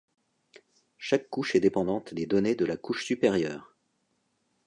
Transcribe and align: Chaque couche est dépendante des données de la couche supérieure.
Chaque 0.97 1.29
couche 1.29 1.53
est 1.53 1.59
dépendante 1.59 2.15
des 2.15 2.25
données 2.25 2.55
de 2.55 2.65
la 2.65 2.75
couche 2.75 3.05
supérieure. 3.05 3.75